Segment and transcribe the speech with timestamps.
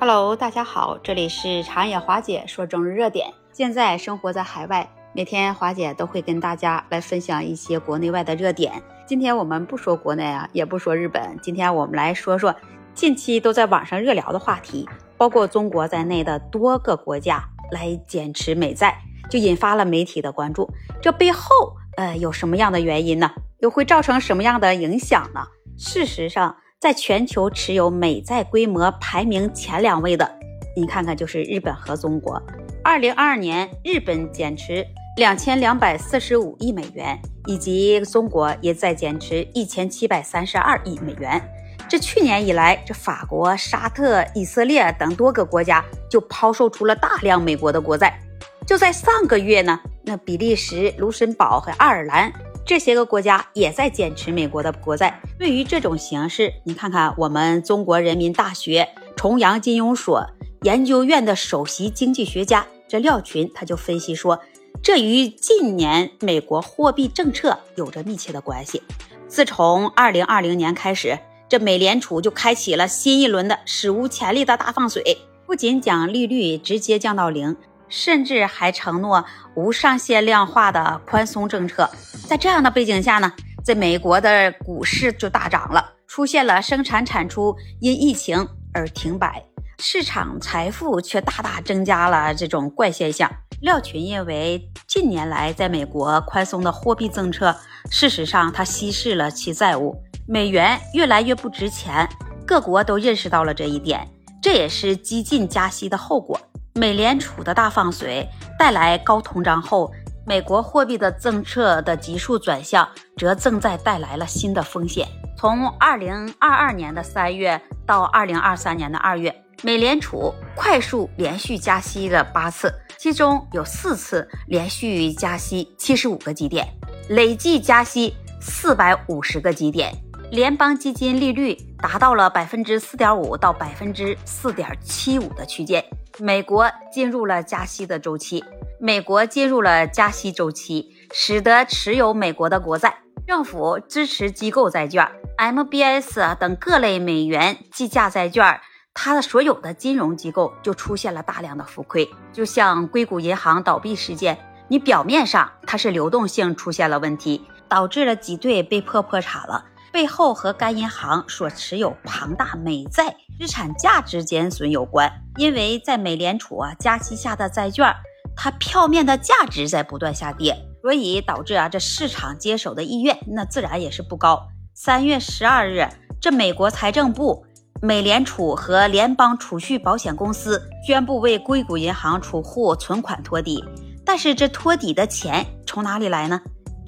[0.00, 3.34] Hello，大家好，这里是长野华姐说中日热点。
[3.52, 8.82] 现在生活在海外，每天华姐都会跟大家来分享一些国内外的热点。
[9.06, 12.56] 今天我们不说国内啊，也不说日本，今天我们来说说
[12.94, 14.88] 近期都在网上热聊的话题，
[15.18, 20.66] 包括中国在内的多个国家来减持美债，就引发了媒体的关注。
[21.02, 21.50] 这背后
[21.98, 23.30] 呃有什么样的原因呢？
[23.58, 25.42] 又会造成什么样的影响呢？
[25.76, 26.56] 事实上。
[26.80, 30.38] 在全球持有美债规模排名前两位的，
[30.74, 32.42] 你看看就是日本和中国。
[32.82, 34.82] 二零二二年，日本减持
[35.18, 41.38] 两千两百四十五亿美元，以及中国也在减持一千七百三十二亿美元。
[41.86, 48.18] 这去年以来，这法国、沙特、以色列等多个国家就抛售出了大量美国的国债。
[48.66, 52.32] 就在上个月呢，那比利时、卢森堡和爱尔兰。
[52.70, 55.20] 这些个国家也在减持美国的国债。
[55.36, 60.24] 对于这种形势，你看看我们中国人民大学重阳金融所
[60.62, 64.38] 研究院的首席经济学家这廖群他就分析说，
[64.80, 68.80] 这与近年美国货币政策有着密切的关系。
[69.26, 77.56] 自从二零二零年开始，这美联储就开启了新一轮的史无前例的大放水，不仅将利率直接降到零。
[77.90, 79.22] 甚至还承诺
[79.54, 81.90] 无上限量化的宽松政策，
[82.26, 83.30] 在这样的背景下呢，
[83.62, 89.44] 在美国的股市就大涨了，出现了生产产出因疫情而停摆，
[89.78, 93.30] 市场财富却大大增加了这种怪现象。
[93.60, 97.54] 廖群认为，近年来在美国宽松的货币政策，
[97.90, 102.08] 事实上它稀释了其债务，美元越来越不值钱，
[102.46, 104.08] 各国都认识到了这一点，
[104.40, 106.40] 这也是激进加息的后果。
[106.74, 109.90] 美联储的大放水带来高通胀后，
[110.24, 115.06] 美国货币的政策的急速转向，则正在带来了新的风险。
[115.36, 126.68] 从二零二二年的三月到二零二三年的二月，美联储快速连续加息了八次，其中有四次连续加息七十五个基点，
[127.08, 129.92] 累计加息四百五十个基点，
[130.30, 135.84] 联邦基金利率达到了百分之四点五到百分之四点七五的区间。
[136.20, 138.44] 美国进入了加息的周期，
[138.78, 142.96] 美国进入了加息周期，使得持有美国的国债、
[143.26, 148.60] 政府支持机构债券、MBS 等各类美元计价债券，
[148.94, 152.08] 它的所有的金融机构就出现了大量的浮亏。
[152.32, 159.64] 就像硅谷银行倒闭事件，你表面上它是流动性出现了问题，导致了挤兑被迫破产了。
[159.92, 167.92] 背后和该银行所持有庞大美债资产价值减损有关，因为在美联储啊加息下的债券，
[168.36, 174.46] 它票面的价值在不断下跌，所以导致啊这市场接手的意愿那自然也是不高。
[174.74, 175.88] 三月十二日，
[176.20, 177.44] 这美国财政部、
[177.82, 183.64] 美联储和联邦储蓄保险公司宣布为硅谷银行储户存款托底，
[184.04, 186.40] 但是这托底的钱从哪里来呢？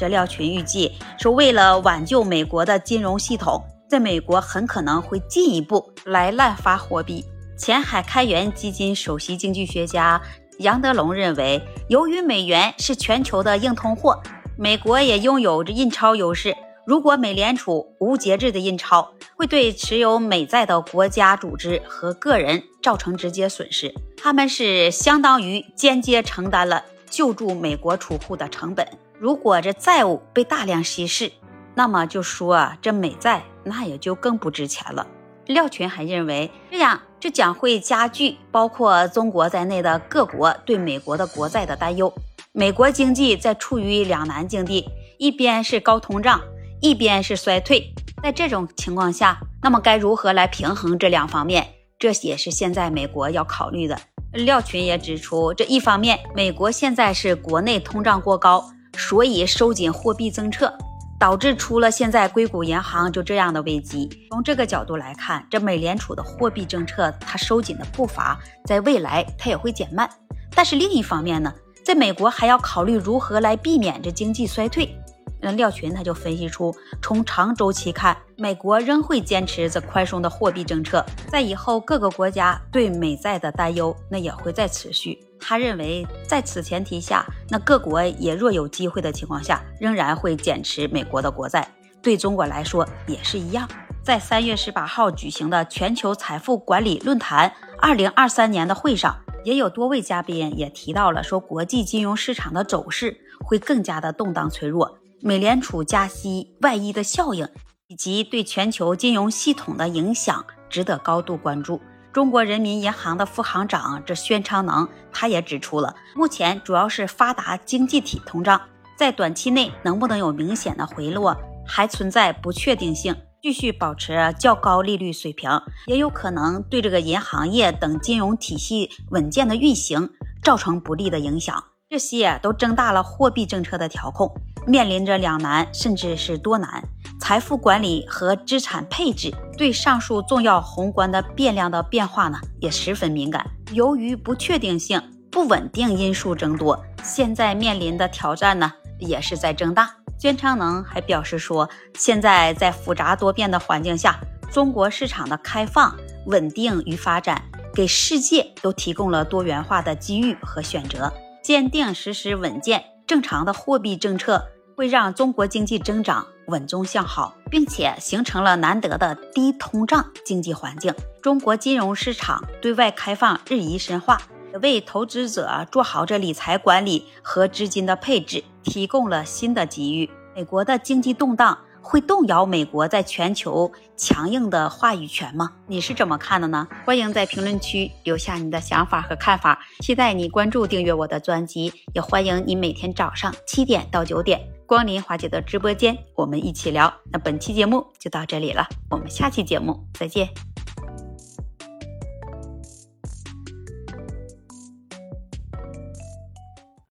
[0.00, 7.22] 这廖群预计说，为了挽救美国的金融系统，在美国很可能会进一步来滥发货币。
[7.58, 10.18] 前海开源基金首席经济学家
[10.60, 11.60] 杨德龙认为，
[11.90, 14.18] 由于美元是全球的硬通货，
[14.56, 16.56] 美国也拥有着印钞优势。
[16.86, 28.88] 如果美联储无节制的印钞，会对持有美债的国家、组织和个人造成直接损失，他们是相当于间接承担了救助美国储户的成本。
[29.20, 31.30] 如果这债务被大量稀释，
[31.74, 35.06] 那么就说啊，这美债那也就更不值钱了。
[35.44, 42.10] 廖群还认为，这样这将会加剧包括中国在内的各国对美国的国债的担忧。
[42.52, 44.88] 美国经济在处于两难境地，
[45.18, 46.40] 一边是高通胀，
[46.80, 47.92] 一边是衰退。
[48.22, 51.68] 在这种情况下，那么该如何来平衡这两方面？
[51.98, 54.00] 这也是现在美国要考虑的。
[54.32, 58.64] 廖群也指出，这一方面，美国现在是国内通胀过高。
[59.08, 60.72] 所以收紧货币政策，
[61.18, 64.08] 导致出了现在硅谷银行就这样的危机。
[64.30, 70.08] 从这个角度来看，这美联储的货币政策它收紧的步伐，在未来它也会减慢。
[70.54, 71.52] 但是另一方面呢，
[71.82, 74.94] 在美国还要考虑如何来避免这经济衰退。
[75.40, 85.18] 那廖群他就分析出，从长周期看，美国仍会坚持这宽松的货币政策，在以后各个国家对美债的担忧，那也会再持续。
[85.40, 91.68] 他认为，在此前提下，那各国也若有机会的情况下，仍然会减持美国的国债。
[92.02, 93.68] 对中国来说也是一样。
[94.02, 99.14] 在三月十八号举行的全球财富管理论坛二零二三年的会上，
[99.44, 104.98] 也有多位嘉宾也提到了，说国际金融市场的走势会更加的动荡脆弱。
[105.20, 107.46] 美联储加息外溢的效应
[107.88, 111.78] 以及对全球金融系统的影响值得高度关注。
[112.12, 118.60] 中国人民银行的副行长这宣昌能，他也指出了，目前主要是发达经济体通胀，
[118.96, 123.14] 在短期内能不能有明显的回落，还存在不确定性。
[123.40, 125.48] 继续保持较高利率水平，
[125.86, 130.10] 也有可能对这个银行业等金融体系稳健的运行
[130.42, 131.64] 造成不利的影响。
[131.88, 134.30] 这些都增大了货币政策的调控，
[134.66, 136.84] 面临着两难，甚至是多难。
[137.20, 143.46] 财富管理和资产配置对上述重要宏观的变量的变化呢，也十分敏感。
[143.72, 145.00] 由于不确定性、
[145.30, 149.94] 不稳定因素增多，现在面临的挑战呢，也是在增大。
[150.18, 154.18] 宣昌能还表示说，现在在复杂多变的环境下，
[154.50, 155.94] 中国市场的开放、
[156.26, 157.42] 稳定与发展，
[157.72, 161.12] 给世界都提供了多元化的机遇和选择。
[161.42, 164.44] 坚定实施稳健正常的货币政策，
[164.76, 170.92] 会让中国经济增长稳中向好，并且形成了难得的低通胀经济环境。
[171.22, 174.20] 中国金融市场对外开放日益深化。
[174.62, 180.10] 为投资者做好这理财管理和资金的配置提供了新的机遇。
[180.34, 185.52] 美国的经济动荡会动摇美国在全球强硬的话语权吗？
[185.68, 186.66] 你是怎么看的呢？
[186.84, 189.60] 欢迎在评论区留下你的想法和看法。
[189.78, 196.94] 期待你关注订阅我的专辑，也欢迎你每天早上七点到九点光临华姐的直播间，我们一起聊。
[197.10, 200.28] 那本期节目就到这里了，我们下期节目再见。